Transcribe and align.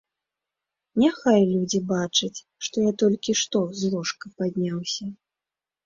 Няхай 1.03 1.41
людзі 1.51 1.79
бачаць, 1.93 2.39
што 2.69 2.75
я 2.89 2.97
толькі 3.05 3.39
што 3.45 3.59
з 3.83 3.97
ложка 3.97 4.37
падняўся. 4.41 5.05